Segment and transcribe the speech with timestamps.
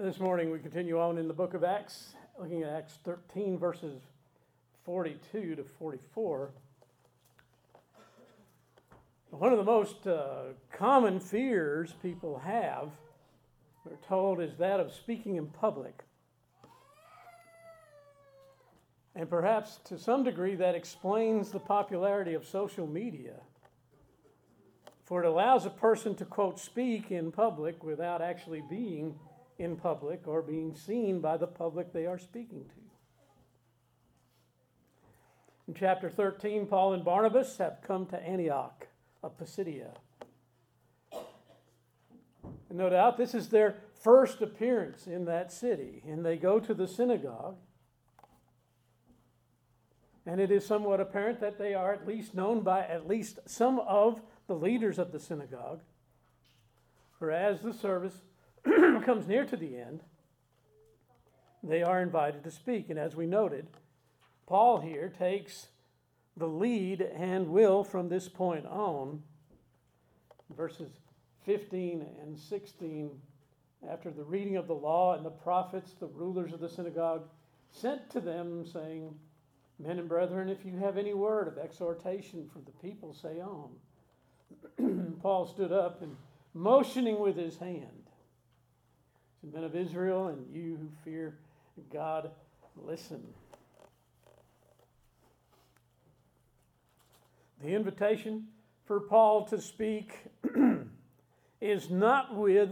[0.00, 4.00] This morning we continue on in the book of Acts, looking at Acts 13, verses
[4.84, 6.50] 42 to 44.
[9.30, 12.90] One of the most uh, common fears people have,
[13.84, 16.02] we're told, is that of speaking in public.
[19.14, 23.34] And perhaps to some degree that explains the popularity of social media.
[25.04, 29.14] For it allows a person to, quote, speak in public without actually being
[29.58, 32.80] in public or being seen by the public they are speaking to.
[35.66, 38.86] In chapter 13, Paul and Barnabas have come to Antioch
[39.22, 39.94] of Pisidia.
[42.68, 46.74] And no doubt this is their first appearance in that city, and they go to
[46.74, 47.56] the synagogue.
[50.26, 53.78] And it is somewhat apparent that they are at least known by at least some
[53.78, 55.80] of the leaders of the synagogue.
[57.18, 58.20] For as the service
[59.04, 60.02] comes near to the end,
[61.62, 62.90] they are invited to speak.
[62.90, 63.66] And as we noted,
[64.46, 65.68] Paul here takes
[66.36, 69.22] the lead and will from this point on,
[70.56, 70.90] verses
[71.44, 73.10] 15 and 16,
[73.88, 77.28] after the reading of the law and the prophets, the rulers of the synagogue
[77.70, 79.14] sent to them, saying,
[79.78, 83.70] Men and brethren, if you have any word of exhortation for the people, say on.
[85.22, 86.16] Paul stood up and
[86.54, 88.03] motioning with his hand
[89.52, 91.34] men of Israel, and you who fear
[91.92, 92.30] God,
[92.76, 93.22] listen.
[97.62, 98.46] The invitation
[98.86, 100.14] for Paul to speak
[101.60, 102.70] is not with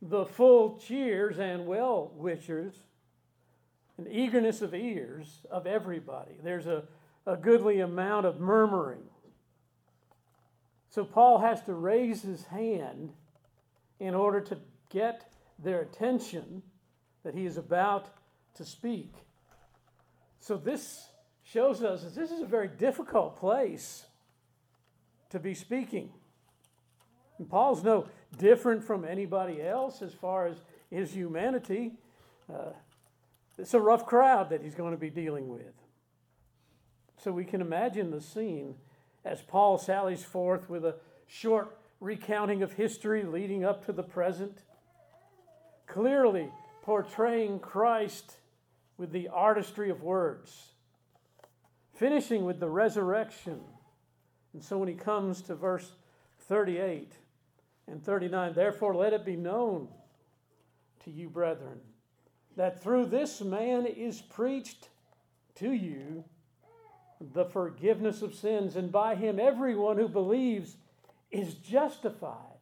[0.00, 2.74] the full cheers and well wishers
[3.96, 6.32] and eagerness of ears of everybody.
[6.42, 6.84] There's a,
[7.26, 9.02] a goodly amount of murmuring.
[10.90, 13.12] So Paul has to raise his hand
[13.98, 14.58] in order to
[14.88, 16.62] get their attention
[17.24, 18.08] that he is about
[18.54, 19.12] to speak.
[20.40, 21.08] So this
[21.42, 24.06] shows us that this is a very difficult place
[25.30, 26.10] to be speaking.
[27.38, 28.06] And Paul's no
[28.36, 30.56] different from anybody else as far as
[30.90, 31.92] his humanity.
[32.52, 32.72] Uh,
[33.58, 35.74] it's a rough crowd that he's going to be dealing with.
[37.18, 38.76] So we can imagine the scene
[39.24, 40.96] as Paul sallies forth with a
[41.26, 44.62] short recounting of history leading up to the present
[45.98, 46.48] clearly
[46.82, 48.36] portraying Christ
[48.98, 50.74] with the artistry of words,
[51.92, 53.58] finishing with the resurrection.
[54.52, 55.90] And so when he comes to verse
[56.42, 57.14] 38
[57.88, 59.88] and 39, therefore let it be known
[61.02, 61.80] to you, brethren,
[62.56, 64.90] that through this man is preached
[65.56, 66.22] to you
[67.20, 70.76] the forgiveness of sins, and by him everyone who believes
[71.32, 72.57] is justified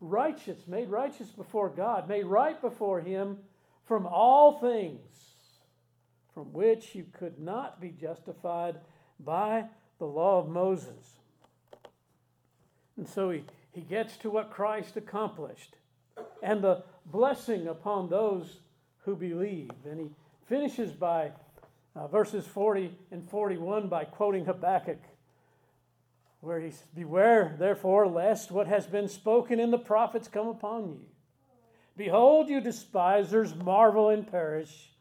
[0.00, 3.38] righteous, made righteous before God, made right before Him
[3.84, 5.00] from all things
[6.36, 8.76] from which you could not be justified
[9.18, 9.64] by
[9.98, 11.16] the law of Moses.
[12.98, 15.76] And so he, he gets to what Christ accomplished
[16.42, 18.58] and the blessing upon those
[19.04, 19.70] who believe.
[19.88, 20.10] And he
[20.46, 21.32] finishes by
[21.94, 25.00] uh, verses 40 and 41 by quoting Habakkuk
[26.46, 30.88] where he says, Beware, therefore, lest what has been spoken in the prophets come upon
[30.88, 31.00] you.
[31.96, 34.92] Behold, you despisers, marvel and perish,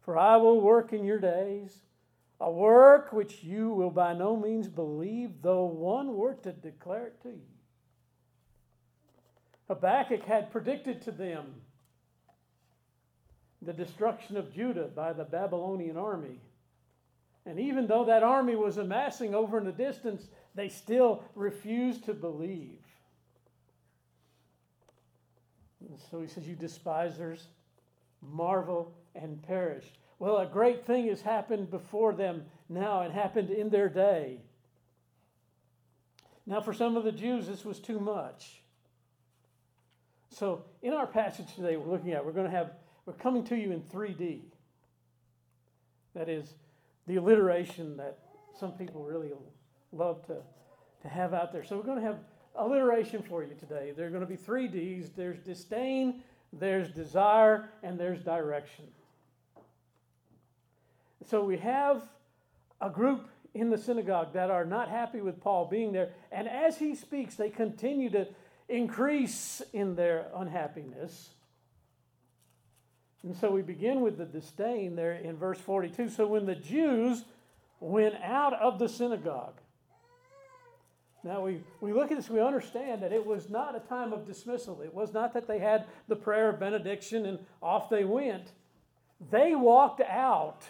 [0.00, 1.82] for I will work in your days,
[2.40, 7.22] a work which you will by no means believe, though one were to declare it
[7.22, 7.42] to you.
[9.68, 11.46] Habakkuk had predicted to them
[13.60, 16.40] the destruction of Judah by the Babylonian army.
[17.44, 22.14] And even though that army was amassing over in the distance, they still refuse to
[22.14, 22.78] believe.
[25.80, 27.46] And so he says, You despisers,
[28.20, 29.86] marvel and perish.
[30.18, 34.40] Well, a great thing has happened before them now and happened in their day.
[36.46, 38.60] Now, for some of the Jews, this was too much.
[40.30, 42.72] So, in our passage today, we're looking at, we're going to have,
[43.06, 44.42] we're coming to you in 3D.
[46.14, 46.54] That is
[47.06, 48.18] the alliteration that
[48.58, 49.32] some people really
[49.92, 50.36] love to,
[51.02, 51.64] to have out there.
[51.64, 52.18] So we're going to have
[52.56, 53.92] alliteration for you today.
[53.96, 56.22] There are going to be three D's there's disdain,
[56.52, 58.86] there's desire, and there's direction.
[61.28, 62.02] So we have
[62.80, 66.10] a group in the synagogue that are not happy with Paul being there.
[66.30, 68.28] And as he speaks, they continue to
[68.68, 71.30] increase in their unhappiness.
[73.22, 76.08] And so we begin with the disdain there in verse 42.
[76.08, 77.24] So when the Jews
[77.80, 79.60] went out of the synagogue,
[81.22, 84.26] Now we, we look at this, we understand that it was not a time of
[84.26, 84.80] dismissal.
[84.80, 88.52] It was not that they had the prayer of benediction and off they went.
[89.30, 90.62] They walked out.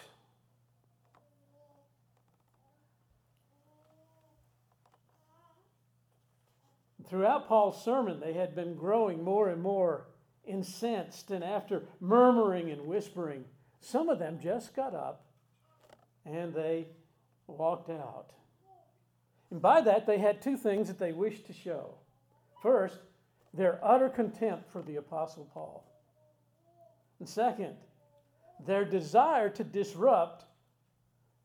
[7.07, 10.07] Throughout Paul's sermon, they had been growing more and more
[10.45, 13.45] incensed, and after murmuring and whispering,
[13.79, 15.25] some of them just got up
[16.25, 16.87] and they
[17.47, 18.31] walked out.
[19.51, 21.95] And by that, they had two things that they wished to show.
[22.61, 22.99] First,
[23.53, 25.85] their utter contempt for the Apostle Paul.
[27.19, 27.75] And second,
[28.65, 30.45] their desire to disrupt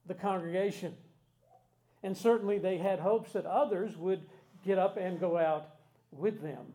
[0.06, 0.94] the congregation.
[2.02, 4.22] And certainly they had hopes that others would
[4.64, 5.70] get up and go out
[6.12, 6.72] with them.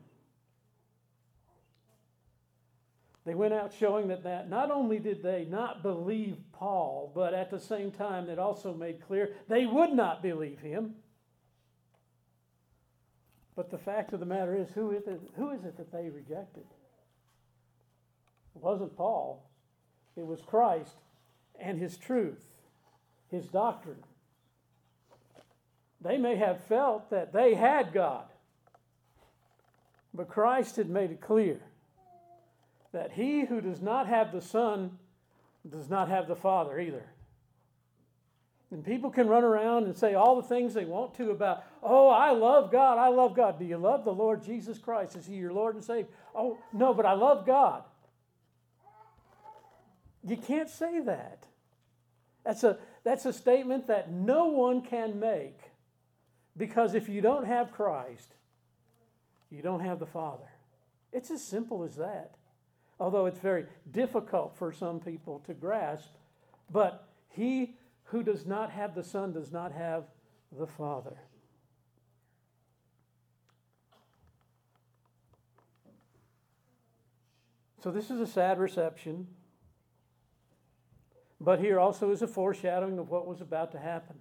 [3.23, 7.51] They went out showing that, that not only did they not believe Paul, but at
[7.51, 10.95] the same time, it also made clear they would not believe him.
[13.55, 16.09] But the fact of the matter is, who is it, who is it that they
[16.09, 16.63] rejected?
[18.55, 19.49] It wasn't Paul,
[20.15, 20.95] it was Christ
[21.59, 22.43] and his truth,
[23.29, 24.03] his doctrine.
[26.01, 28.25] They may have felt that they had God,
[30.13, 31.61] but Christ had made it clear
[32.91, 34.97] that he who does not have the Son
[35.69, 37.05] does not have the Father either.
[38.71, 42.07] And people can run around and say all the things they want to about, oh,
[42.07, 43.59] I love God, I love God.
[43.59, 45.15] Do you love the Lord Jesus Christ?
[45.15, 46.07] Is He your Lord and Savior?
[46.33, 47.83] Oh, no, but I love God.
[50.23, 51.45] You can't say that.
[52.45, 55.59] That's a, that's a statement that no one can make
[56.55, 58.33] because if you don't have Christ,
[59.49, 60.49] you don't have the Father.
[61.11, 62.35] It's as simple as that
[63.01, 66.11] although it's very difficult for some people to grasp.
[66.71, 67.73] But he
[68.11, 70.03] who does not have the Son does not have
[70.51, 71.17] the Father.
[77.83, 79.27] So, this is a sad reception.
[81.39, 84.15] But here also is a foreshadowing of what was about to happen.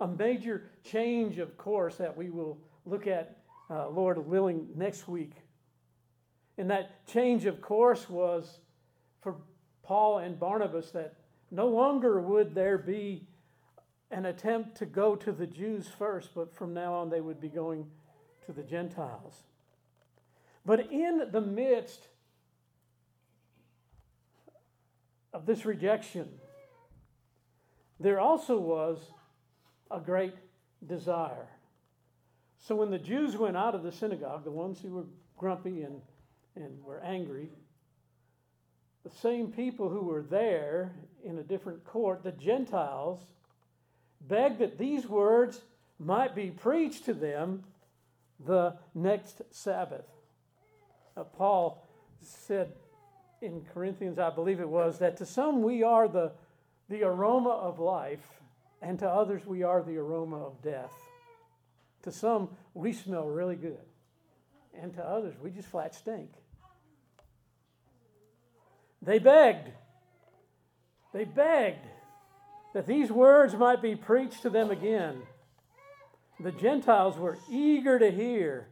[0.00, 5.32] A major change, of course, that we will look at, uh, Lord willing, next week
[6.58, 8.58] and that change of course was
[9.20, 9.36] for
[9.82, 11.14] Paul and Barnabas that
[11.50, 13.26] no longer would there be
[14.10, 17.48] an attempt to go to the Jews first, but from now on they would be
[17.48, 17.86] going
[18.46, 19.42] to the Gentiles.
[20.64, 22.08] But in the midst
[25.32, 26.28] of this rejection,
[28.00, 28.98] there also was
[29.90, 30.34] a great
[30.86, 31.48] desire.
[32.58, 35.06] So when the Jews went out of the synagogue, the ones who were
[35.36, 36.00] grumpy and
[36.64, 37.50] and were angry.
[39.04, 43.26] The same people who were there in a different court, the Gentiles,
[44.20, 45.60] begged that these words
[45.98, 47.64] might be preached to them
[48.44, 50.06] the next Sabbath.
[51.16, 51.84] Uh, Paul
[52.22, 52.72] said
[53.40, 56.32] in Corinthians, I believe it was, that to some we are the,
[56.88, 58.26] the aroma of life,
[58.80, 60.92] and to others we are the aroma of death.
[62.02, 63.84] To some, we smell really good,
[64.80, 66.30] and to others, we just flat stink.
[69.02, 69.70] They begged.
[71.12, 71.86] They begged
[72.74, 75.22] that these words might be preached to them again.
[76.40, 78.68] The Gentiles were eager to hear,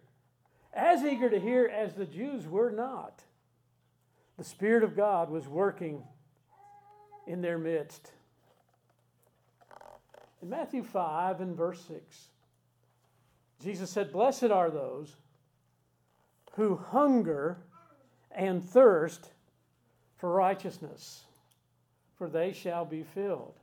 [0.73, 3.23] as eager to hear as the Jews were not.
[4.37, 6.03] The Spirit of God was working
[7.27, 8.13] in their midst.
[10.43, 12.29] In Matthew 5 and verse 6,
[13.63, 15.17] Jesus said, Blessed are those
[16.53, 17.59] who hunger
[18.31, 19.31] and thirst
[20.19, 21.25] for righteousness,
[22.17, 23.55] for they shall be filled.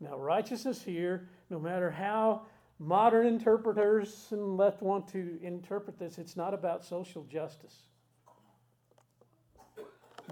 [0.00, 2.42] Now, righteousness here, no matter how
[2.78, 7.74] modern interpreters and left want to interpret this, it's not about social justice.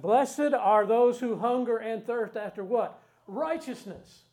[0.00, 3.00] Blessed are those who hunger and thirst after what?
[3.26, 4.24] Righteousness.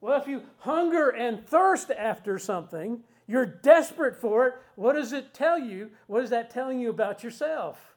[0.00, 5.34] Well, if you hunger and thirst after something, you're desperate for it, what does it
[5.34, 5.90] tell you?
[6.06, 7.92] What is that telling you about yourself?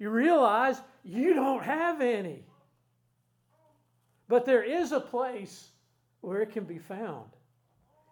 [0.00, 2.44] you realize you don't have any.
[4.28, 5.70] But there is a place
[6.20, 7.30] where it can be found.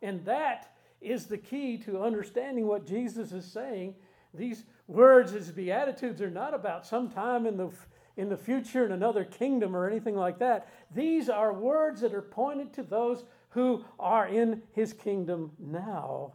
[0.02, 3.94] And that is the key to understanding what Jesus is saying.
[4.34, 7.70] These words, his Beatitudes, are not about some time in the,
[8.16, 10.68] in the future in another kingdom or anything like that.
[10.92, 16.34] These are words that are pointed to those who are in his kingdom now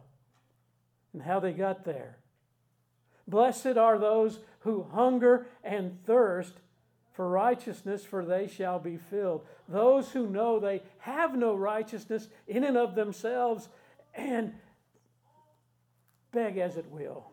[1.12, 2.18] and how they got there.
[3.26, 6.54] Blessed are those who hunger and thirst
[7.12, 9.46] for righteousness, for they shall be filled.
[9.68, 13.68] Those who know they have no righteousness in and of themselves
[14.14, 14.52] and
[16.32, 17.30] beg as it will.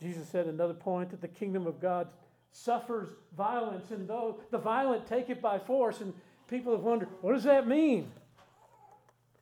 [0.00, 2.08] Jesus said another point that the kingdom of God
[2.52, 6.12] suffers violence, and though the violent take it by force, and
[6.48, 8.10] people have wondered, what does that mean?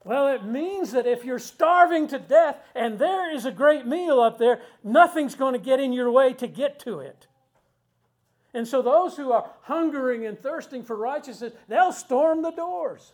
[0.05, 4.21] Well, it means that if you're starving to death and there is a great meal
[4.21, 7.29] up there, nothing's going to get in your way to get to it.
[8.55, 13.13] And so those who are hungering and thirsting for righteousness, they'll storm the doors.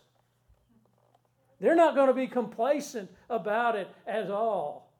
[1.61, 4.91] They're not going to be complacent about it at all.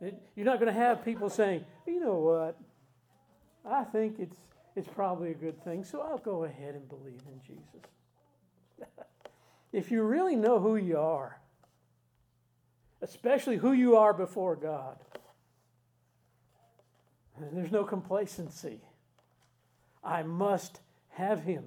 [0.00, 2.58] It, you're not going to have people saying, you know what?
[3.64, 4.36] I think it's,
[4.76, 7.88] it's probably a good thing, so I'll go ahead and believe in Jesus.
[9.72, 11.40] if you really know who you are,
[13.00, 14.96] especially who you are before God,
[17.52, 18.80] there's no complacency.
[20.04, 21.64] I must have Him.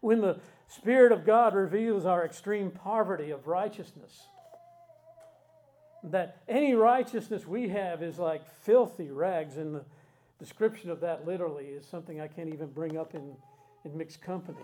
[0.00, 4.22] When the Spirit of God reveals our extreme poverty of righteousness,
[6.04, 9.84] that any righteousness we have is like filthy rags, and the
[10.38, 13.36] description of that literally is something I can't even bring up in,
[13.84, 14.58] in mixed company.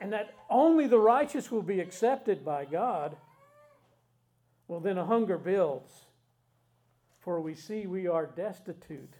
[0.00, 3.16] And that only the righteous will be accepted by God,
[4.68, 5.90] well, then a hunger builds
[7.28, 9.12] for we see we are destitute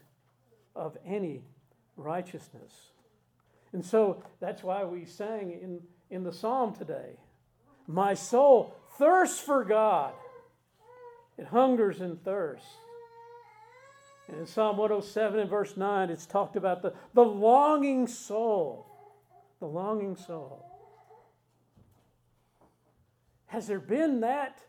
[0.75, 1.43] of any
[1.95, 2.73] righteousness.
[3.71, 7.17] And so that's why we sang in, in the psalm today
[7.85, 10.13] My soul thirsts for God,
[11.37, 12.67] it hungers and thirsts.
[14.27, 18.87] And in Psalm 107 and verse 9, it's talked about the, the longing soul.
[19.59, 20.68] The longing soul.
[23.49, 24.61] Has there been that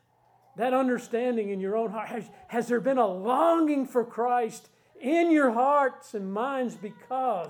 [0.57, 2.09] that understanding in your own heart?
[2.09, 4.69] Has, has there been a longing for Christ
[5.01, 7.47] in your hearts and minds because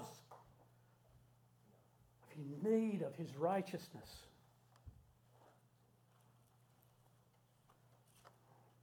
[2.31, 4.11] of your need of his righteousness?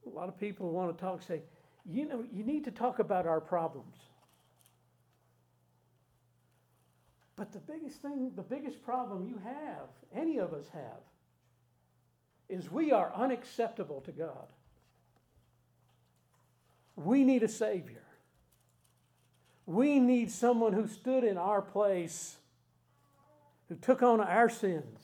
[0.06, 1.42] A lot of people want to talk, say,
[1.86, 3.96] you know, you need to talk about our problems.
[7.36, 11.02] But the biggest thing, the biggest problem you have, any of us have,
[12.50, 14.48] is we are unacceptable to God.
[16.96, 18.04] We need a Savior.
[19.66, 22.38] We need someone who stood in our place,
[23.68, 25.00] who took on our sins,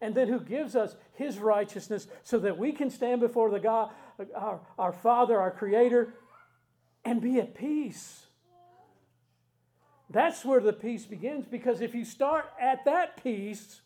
[0.00, 3.90] and then who gives us His righteousness so that we can stand before the God,
[4.36, 6.14] our, our Father, our Creator,
[7.04, 8.26] and be at peace.
[10.08, 13.80] That's where the peace begins because if you start at that peace,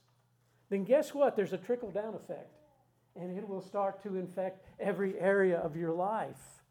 [0.69, 1.37] then guess what?
[1.37, 2.53] There's a trickle down effect
[3.17, 6.63] and it will start to infect every area of your life.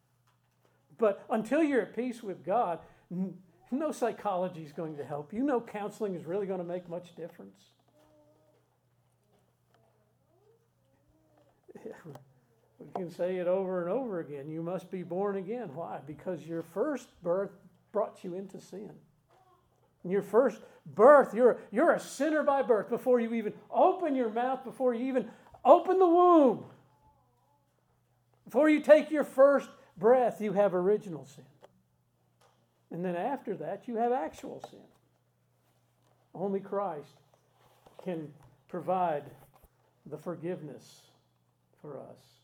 [0.97, 2.79] But until you're at peace with God,
[3.71, 5.43] no psychology is going to help you.
[5.43, 7.59] No counseling is really going to make much difference.
[12.79, 14.49] We can say it over and over again.
[14.49, 15.73] You must be born again.
[15.73, 15.99] Why?
[16.05, 17.49] Because your first birth
[17.91, 18.91] brought you into sin.
[20.03, 24.29] In your first birth, you're, you're a sinner by birth before you even open your
[24.29, 25.27] mouth, before you even
[25.67, 26.63] Open the womb.
[28.45, 31.43] Before you take your first breath, you have original sin.
[32.89, 34.79] And then after that, you have actual sin.
[36.33, 37.17] Only Christ
[38.01, 38.31] can
[38.69, 39.23] provide
[40.05, 41.01] the forgiveness
[41.81, 42.37] for us.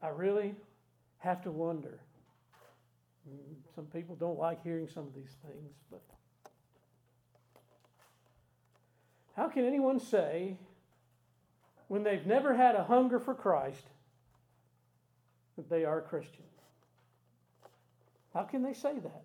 [0.00, 0.54] I really
[1.18, 1.98] have to wonder.
[3.74, 6.02] Some people don't like hearing some of these things, but
[9.36, 10.56] How can anyone say,
[11.88, 13.84] when they've never had a hunger for Christ,
[15.56, 16.44] that they are a Christian?
[18.34, 19.24] How can they say that?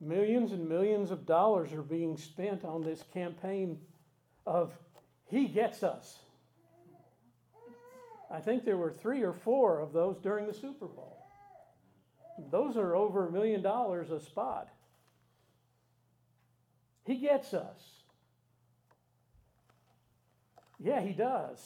[0.00, 3.78] Millions and millions of dollars are being spent on this campaign
[4.46, 4.72] of
[5.26, 6.18] He Gets Us.
[8.30, 11.13] I think there were three or four of those during the Super Bowl.
[12.50, 14.68] Those are over a million dollars a spot.
[17.04, 17.80] He gets us.
[20.80, 21.58] Yeah, he does.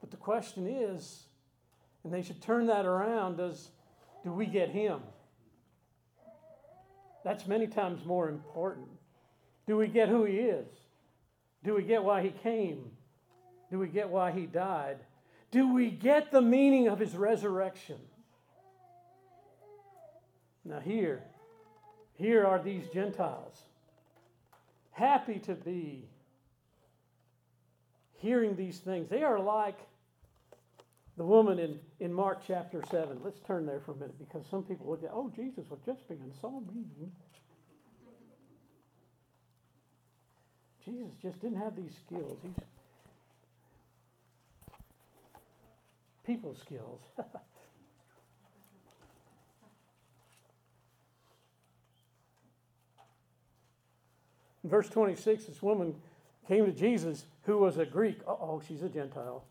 [0.00, 1.24] But the question is,
[2.04, 3.70] and they should turn that around, does
[4.24, 5.00] do we get him?
[7.24, 8.88] That's many times more important.
[9.66, 10.66] Do we get who he is?
[11.64, 12.90] Do we get why he came?
[13.70, 14.98] Do we get why he died?
[15.50, 17.98] Do we get the meaning of his resurrection?
[20.68, 21.22] Now, here,
[22.12, 23.62] here are these Gentiles,
[24.90, 26.04] happy to be
[28.18, 29.08] hearing these things.
[29.08, 29.78] They are like
[31.16, 33.20] the woman in, in Mark chapter 7.
[33.24, 36.06] Let's turn there for a minute because some people look at, oh, Jesus was just
[36.06, 37.12] being so mean.
[40.84, 42.38] Jesus just didn't have these skills.
[42.42, 42.52] He's
[46.26, 47.00] people skills.
[54.64, 55.94] In verse 26, this woman
[56.46, 58.20] came to Jesus who was a Greek.
[58.26, 59.44] oh, she's a Gentile.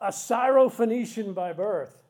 [0.00, 2.02] A Syrophoenician by birth.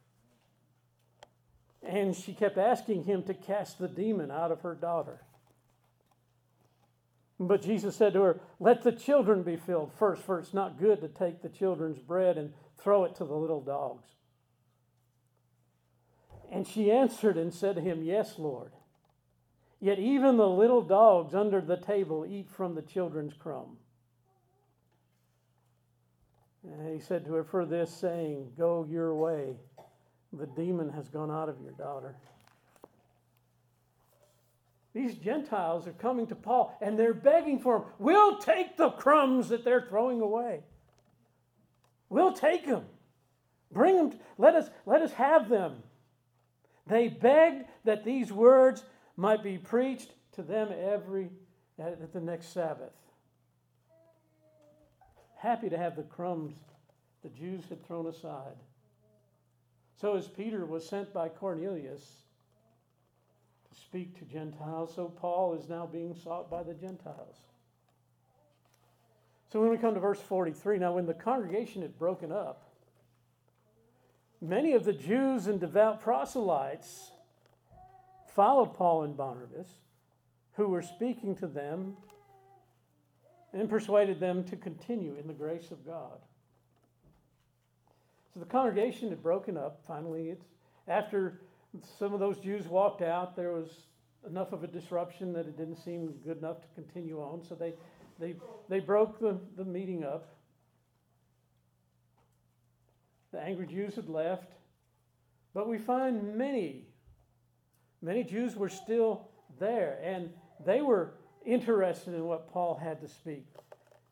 [1.82, 5.20] And she kept asking him to cast the demon out of her daughter.
[7.38, 11.00] But Jesus said to her, Let the children be filled first, for it's not good
[11.02, 14.08] to take the children's bread and throw it to the little dogs.
[16.50, 18.72] And she answered and said to him, Yes, Lord.
[19.80, 23.76] Yet even the little dogs under the table eat from the children's crumb.
[26.64, 29.56] And he said to her, For this saying, Go your way,
[30.32, 32.16] the demon has gone out of your daughter.
[34.94, 37.82] These Gentiles are coming to Paul and they're begging for him.
[37.98, 40.60] We'll take the crumbs that they're throwing away.
[42.08, 42.86] We'll take them.
[43.70, 44.18] Bring them.
[44.38, 45.82] Let us, let us have them.
[46.86, 48.84] They begged that these words
[49.16, 51.30] might be preached to them every
[51.78, 52.92] at the next Sabbath.
[55.36, 56.54] Happy to have the crumbs
[57.22, 58.56] the Jews had thrown aside.
[60.00, 62.22] So as Peter was sent by Cornelius
[63.68, 67.36] to speak to Gentiles, so Paul is now being sought by the Gentiles.
[69.52, 72.70] So when we come to verse 43, now when the congregation had broken up,
[74.40, 77.10] many of the Jews and devout proselytes
[78.36, 79.66] followed Paul and Barnabas,
[80.52, 81.96] who were speaking to them
[83.52, 86.18] and persuaded them to continue in the grace of God.
[88.34, 89.80] So the congregation had broken up.
[89.88, 90.44] Finally, it's
[90.86, 91.40] after
[91.98, 93.70] some of those Jews walked out, there was
[94.28, 97.42] enough of a disruption that it didn't seem good enough to continue on.
[97.42, 97.72] So they,
[98.20, 98.34] they,
[98.68, 100.28] they broke the, the meeting up.
[103.32, 104.52] The angry Jews had left.
[105.54, 106.84] But we find many,
[108.06, 110.30] many Jews were still there, and
[110.64, 111.14] they were
[111.44, 113.44] interested in what Paul had to speak.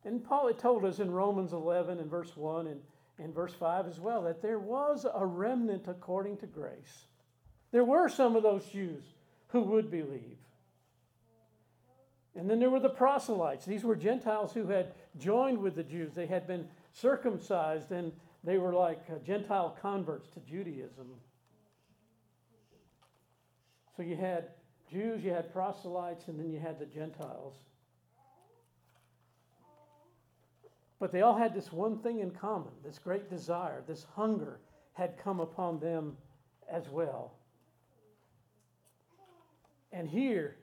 [0.05, 2.81] And Paul had told us in Romans 11 and verse 1 and,
[3.19, 7.07] and verse 5 as well that there was a remnant according to grace.
[7.71, 9.05] There were some of those Jews
[9.49, 10.39] who would believe.
[12.37, 13.65] And then there were the proselytes.
[13.65, 16.15] These were Gentiles who had joined with the Jews.
[16.15, 21.07] They had been circumcised and they were like uh, Gentile converts to Judaism.
[23.97, 24.49] So you had
[24.91, 27.55] Jews, you had proselytes, and then you had the Gentiles.
[30.99, 34.61] But they all had this one thing in common this great desire, this hunger
[34.95, 36.17] had come upon them
[36.71, 37.35] as well.
[39.93, 40.57] And here,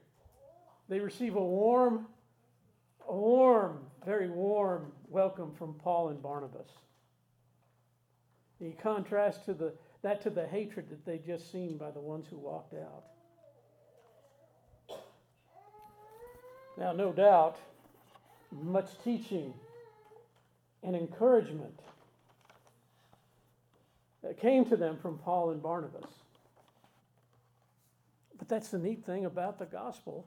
[0.90, 2.08] they receive a warm,
[3.08, 6.68] a warm, very warm welcome from Paul and Barnabas.
[8.60, 12.28] You contrast to the, that to the hatred that they just seen by the ones
[12.30, 13.04] who walked out.
[16.78, 17.58] Now, no doubt,
[18.52, 19.54] much teaching
[20.84, 21.80] and encouragement
[24.40, 26.10] came to them from Paul and Barnabas.
[28.38, 30.26] But that's the neat thing about the gospel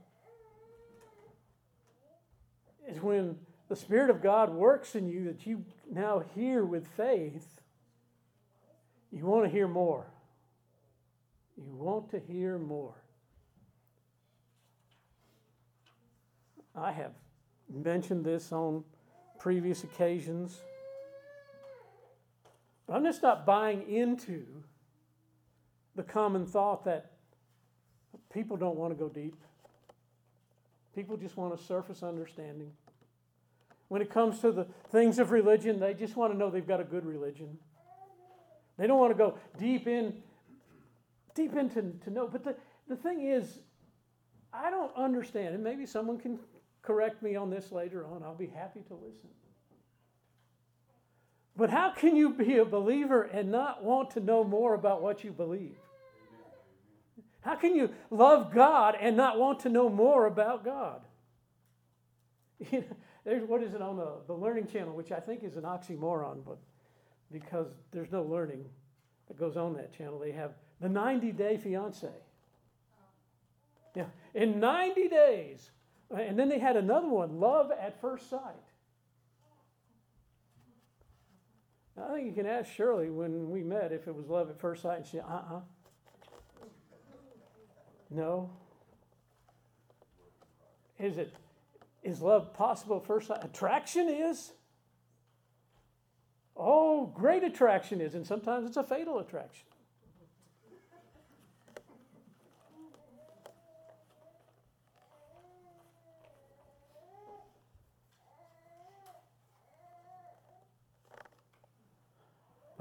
[2.88, 3.36] is when
[3.68, 7.60] the Spirit of God works in you that you now hear with faith,
[9.10, 10.06] you want to hear more.
[11.56, 12.94] You want to hear more.
[16.74, 17.12] I have
[17.72, 18.84] mentioned this on
[19.38, 20.60] previous occasions.
[22.86, 24.44] But I'm just not buying into
[25.94, 27.14] the common thought that
[28.34, 29.36] People don't want to go deep.
[30.94, 32.72] People just want a surface understanding.
[33.86, 36.80] When it comes to the things of religion, they just want to know they've got
[36.80, 37.58] a good religion.
[38.76, 40.14] They don't want to go deep in,
[41.34, 42.26] deep into to know.
[42.26, 42.56] But the,
[42.88, 43.60] the thing is,
[44.52, 46.40] I don't understand, and maybe someone can
[46.84, 48.22] correct me on this later on.
[48.22, 49.30] I'll be happy to listen.
[51.56, 55.22] But how can you be a believer and not want to know more about what
[55.24, 55.76] you believe?
[57.40, 61.02] How can you love God and not want to know more about God?
[63.24, 66.38] there's what is it on the, the learning channel, which I think is an oxymoron,
[66.44, 66.58] but
[67.30, 68.64] because there's no learning
[69.28, 72.08] that goes on that channel, they have the 90 day fiance.
[73.94, 75.70] Yeah, in 90 days.
[76.10, 78.40] And then they had another one, Love at First Sight.
[81.96, 84.82] I think you can ask Shirley when we met if it was love at first
[84.82, 85.60] sight, and she, uh uh
[88.10, 88.50] No.
[90.98, 91.32] Is it,
[92.02, 93.44] is love possible at first sight?
[93.44, 94.52] Attraction is.
[96.56, 99.66] Oh, great attraction is, and sometimes it's a fatal attraction.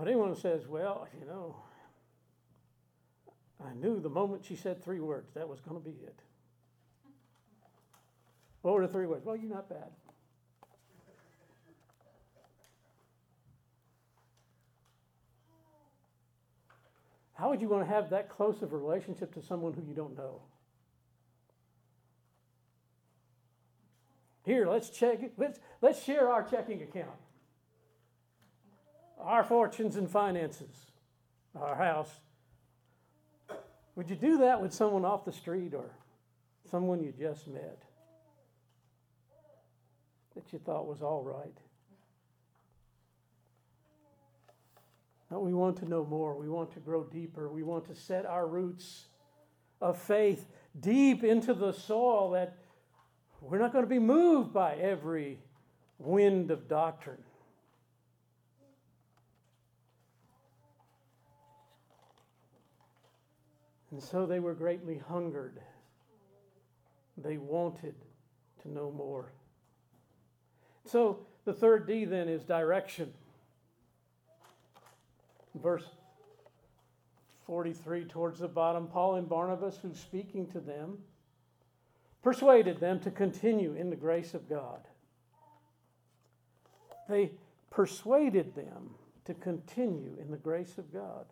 [0.04, 1.56] But anyone who says, well, you know,
[3.66, 6.20] I knew the moment she said three words, that was going to be it.
[8.64, 9.24] What were the three words?
[9.24, 9.92] Well, you're not bad.
[17.36, 19.94] How would you want to have that close of a relationship to someone who you
[19.94, 20.42] don't know?
[24.44, 25.20] Here, let's check.
[25.38, 27.23] Let's let's share our checking account,
[29.24, 30.92] our fortunes and finances,
[31.56, 32.12] our house.
[33.96, 35.92] Would you do that with someone off the street or
[36.70, 37.82] someone you just met
[40.36, 41.58] that you thought was all right?
[45.40, 46.36] we want to know more.
[46.36, 47.50] We want to grow deeper.
[47.50, 49.06] We want to set our roots
[49.82, 50.46] of faith
[50.80, 52.58] deep into the soil that
[53.42, 55.40] we're not going to be moved by every
[55.98, 57.24] wind of doctrine.
[63.94, 65.62] And so they were greatly hungered.
[67.16, 67.94] They wanted
[68.64, 69.32] to know more.
[70.84, 73.14] So the third D then is direction
[75.62, 75.86] verse
[77.46, 80.98] 43 towards the bottom, Paul and Barnabas, who speaking to them,
[82.24, 84.80] persuaded them to continue in the grace of God.
[87.08, 87.34] They
[87.70, 88.90] persuaded them
[89.26, 91.28] to continue in the grace of God.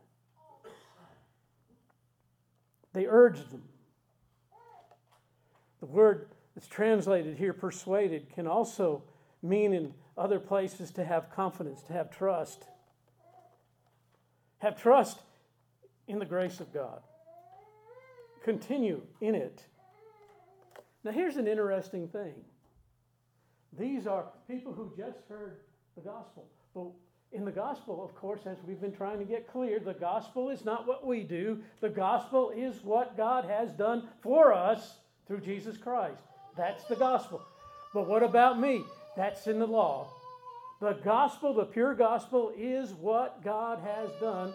[2.93, 3.63] They urged them.
[5.80, 9.04] The word that's translated here, persuaded, can also
[9.41, 12.65] mean in other places to have confidence, to have trust.
[14.60, 15.19] Have trust
[16.08, 17.01] in the grace of God.
[18.43, 19.63] Continue in it.
[21.04, 22.34] Now, here's an interesting thing.
[23.77, 25.62] These are people who just heard
[25.95, 26.45] the gospel.
[26.75, 26.91] But
[27.34, 30.65] in the gospel, of course, as we've been trying to get clear, the gospel is
[30.65, 31.60] not what we do.
[31.80, 36.22] The gospel is what God has done for us through Jesus Christ.
[36.58, 37.41] That's the gospel.
[37.94, 38.84] But what about me?
[39.15, 40.08] That's in the law.
[40.82, 44.54] The gospel, the pure gospel, is what God has done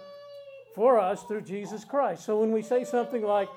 [0.75, 2.25] for us through Jesus Christ.
[2.25, 3.49] So when we say something like,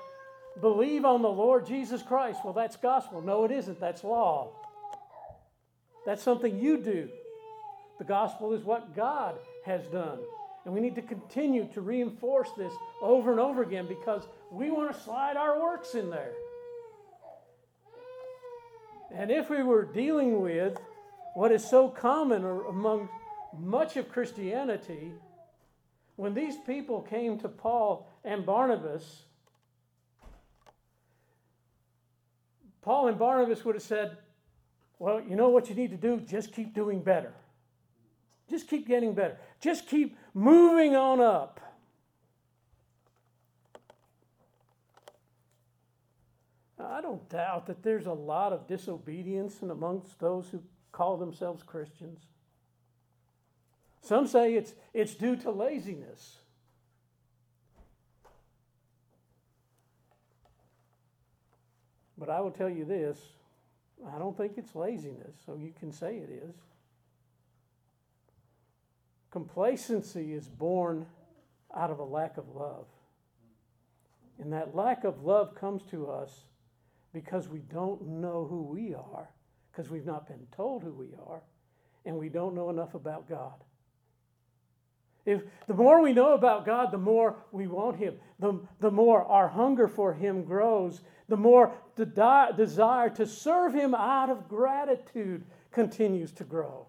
[0.62, 3.20] believe on the Lord Jesus Christ, well, that's gospel.
[3.20, 3.80] No, it isn't.
[3.80, 4.52] That's law.
[6.06, 7.10] That's something you do.
[8.00, 9.36] The gospel is what God
[9.66, 10.20] has done.
[10.64, 14.90] And we need to continue to reinforce this over and over again because we want
[14.90, 16.32] to slide our works in there.
[19.14, 20.78] And if we were dealing with
[21.34, 23.10] what is so common among
[23.58, 25.12] much of Christianity,
[26.16, 29.24] when these people came to Paul and Barnabas,
[32.80, 34.16] Paul and Barnabas would have said,
[34.98, 36.18] Well, you know what you need to do?
[36.18, 37.34] Just keep doing better.
[38.50, 39.38] Just keep getting better.
[39.60, 41.60] Just keep moving on up.
[46.78, 52.18] I don't doubt that there's a lot of disobedience amongst those who call themselves Christians.
[54.02, 56.38] Some say it's, it's due to laziness.
[62.18, 63.18] But I will tell you this
[64.14, 66.56] I don't think it's laziness, so you can say it is.
[69.30, 71.06] Complacency is born
[71.74, 72.86] out of a lack of love.
[74.38, 76.44] And that lack of love comes to us
[77.12, 79.30] because we don't know who we are
[79.70, 81.42] because we've not been told who we are
[82.04, 83.62] and we don't know enough about God.
[85.26, 89.22] If the more we know about God, the more we want Him, the, the more
[89.24, 94.48] our hunger for Him grows, the more the di- desire to serve Him out of
[94.48, 96.86] gratitude continues to grow.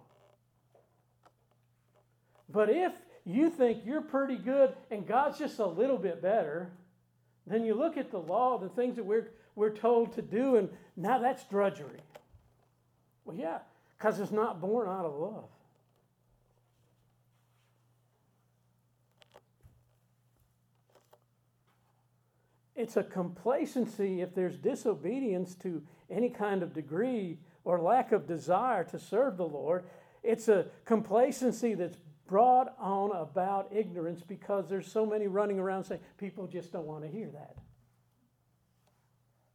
[2.52, 2.94] But if
[3.26, 6.72] you think you're pretty good and God's just a little bit better,
[7.48, 10.70] then you look at the law, the things that we're, we're told to do, and
[10.96, 12.02] now that's drudgery.
[13.26, 13.60] Well, yeah,
[13.98, 15.50] because it's not born out of love.
[22.76, 28.84] It's a complacency if there's disobedience to any kind of degree or lack of desire
[28.86, 29.84] to serve the Lord.
[30.24, 31.98] It's a complacency that's
[32.32, 37.04] brought on about ignorance because there's so many running around saying people just don't want
[37.04, 37.58] to hear that.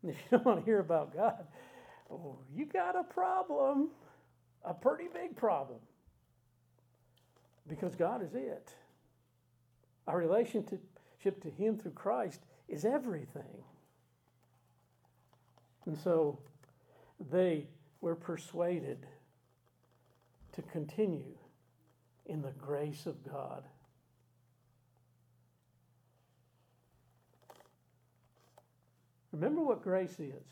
[0.03, 1.47] And if you don't want to hear about God,
[2.11, 3.89] oh, you got a problem,
[4.63, 5.79] a pretty big problem.
[7.67, 8.75] Because God is it.
[10.07, 10.83] Our relationship
[11.25, 13.65] to Him through Christ is everything.
[15.87, 16.39] And so
[17.31, 17.69] they
[18.03, 19.07] were persuaded
[20.53, 21.39] to continue
[22.27, 23.63] in the grace of God.
[29.33, 30.45] Remember what grace is.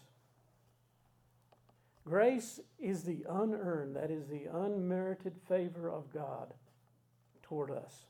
[2.05, 6.53] Grace is the unearned, that is, the unmerited favor of God
[7.43, 8.05] toward us.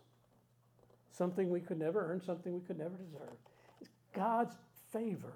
[1.13, 3.37] Something we could never earn, something we could never deserve.
[3.81, 4.57] It's God's
[4.93, 5.35] favor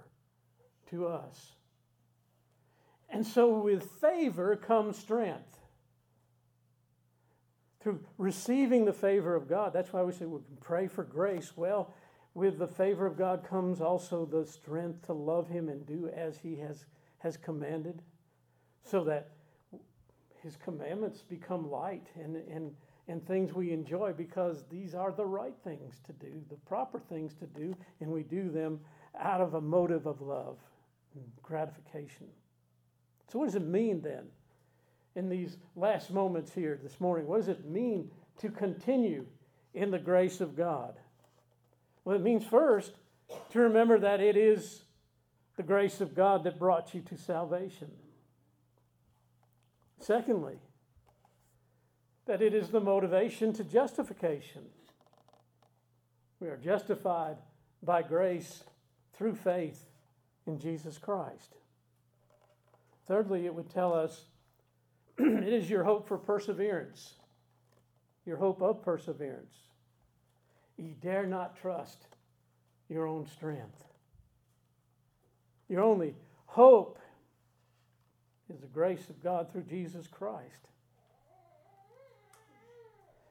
[0.90, 1.52] to us.
[3.08, 5.57] And so, with favor comes strength.
[8.16, 11.52] Receiving the favor of God, that's why we say we can pray for grace.
[11.56, 11.92] Well,
[12.34, 16.38] with the favor of God comes also the strength to love Him and do as
[16.38, 16.86] He has,
[17.18, 18.02] has commanded,
[18.84, 19.30] so that
[20.42, 22.72] His commandments become light and, and,
[23.08, 27.34] and things we enjoy because these are the right things to do, the proper things
[27.34, 28.80] to do, and we do them
[29.18, 30.58] out of a motive of love
[31.14, 32.26] and gratification.
[33.30, 34.26] So, what does it mean then
[35.18, 37.26] in these last moments here this morning?
[37.26, 39.26] What does it mean to continue
[39.74, 40.94] in the grace of God?
[42.04, 42.92] Well, it means first
[43.50, 44.84] to remember that it is
[45.56, 47.90] the grace of God that brought you to salvation.
[49.98, 50.60] Secondly,
[52.26, 54.62] that it is the motivation to justification.
[56.38, 57.38] We are justified
[57.82, 58.62] by grace
[59.14, 59.84] through faith
[60.46, 61.56] in Jesus Christ.
[63.08, 64.26] Thirdly, it would tell us
[65.46, 67.14] it is your hope for perseverance,
[68.24, 69.54] your hope of perseverance.
[70.76, 72.06] You dare not trust
[72.88, 73.84] your own strength.
[75.68, 76.14] Your only
[76.46, 76.98] hope
[78.48, 80.68] is the grace of God through Jesus Christ.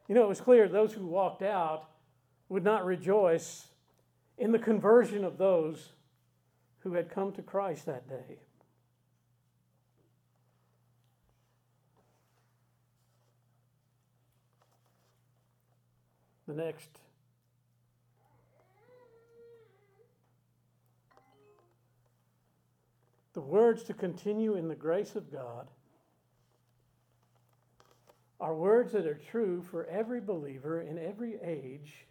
[0.08, 1.90] You know, it was clear those who walked out
[2.50, 3.68] would not rejoice
[4.38, 5.94] in the conversion of those
[6.80, 8.40] who had come to Christ that day.
[16.48, 16.90] The next
[23.34, 25.68] the words to continue in the grace of God
[28.40, 32.06] are words that are true for every believer in every age,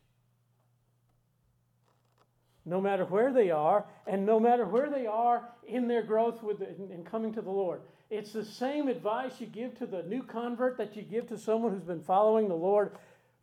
[2.64, 6.62] no matter where they are, and no matter where they are in their growth with
[6.62, 7.80] in, in coming to the Lord.
[8.10, 11.72] It's the same advice you give to the new convert that you give to someone
[11.72, 12.92] who's been following the Lord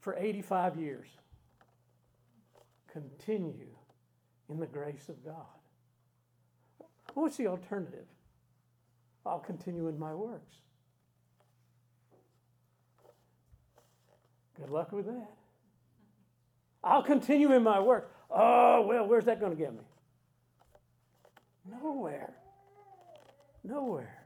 [0.03, 1.07] for 85 years.
[2.91, 3.69] Continue
[4.49, 5.45] in the grace of God.
[7.13, 8.05] What's the alternative?
[9.25, 10.55] I'll continue in my works.
[14.59, 15.31] Good luck with that.
[16.83, 18.11] I'll continue in my work.
[18.29, 19.79] Oh, well, where's that going to get me?
[21.81, 22.33] Nowhere.
[23.63, 24.25] Nowhere.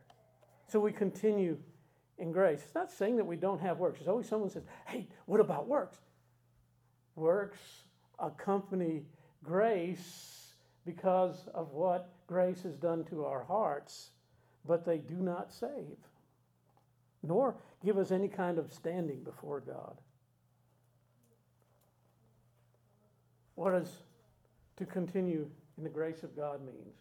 [0.68, 1.58] So we continue
[2.18, 2.62] in grace.
[2.66, 4.00] It's not saying that we don't have works.
[4.00, 5.98] There's always someone says, hey, what about works?
[7.16, 7.60] Works
[8.20, 9.04] accompany
[9.44, 10.54] grace
[10.86, 14.12] because of what grace has done to our hearts,
[14.66, 15.98] but they do not save,
[17.24, 19.98] nor give us any kind of standing before God.
[23.56, 23.92] What does
[24.78, 26.96] to continue in the grace of God means?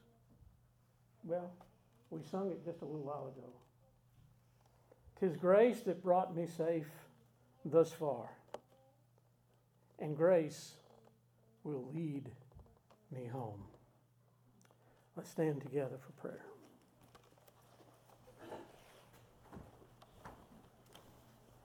[1.24, 1.50] Well,
[2.10, 3.48] we sung it just a little while ago.
[5.18, 6.90] Tis grace that brought me safe
[7.64, 8.28] thus far,
[9.98, 10.72] and grace
[11.64, 12.30] will lead
[13.10, 13.62] me home.
[15.16, 16.44] Let's stand together for prayer.